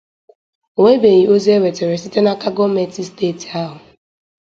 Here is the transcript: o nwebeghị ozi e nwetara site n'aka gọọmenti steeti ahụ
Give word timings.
o 0.77 0.79
nwebeghị 0.81 1.23
ozi 1.33 1.49
e 1.55 1.57
nwetara 1.59 1.95
site 2.03 2.19
n'aka 2.21 2.49
gọọmenti 2.57 3.01
steeti 3.09 3.47
ahụ 3.61 3.77